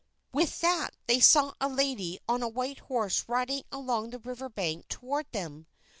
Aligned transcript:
With 0.33 0.61
that 0.61 0.95
they 1.05 1.19
saw 1.19 1.53
a 1.61 1.69
lady 1.69 2.17
on 2.27 2.41
a 2.41 2.47
white 2.47 2.79
horse 2.79 3.25
riding 3.29 3.65
along 3.71 4.09
the 4.09 4.17
river 4.17 4.49
bank 4.49 4.87
toward 4.87 5.31
them. 5.31 5.67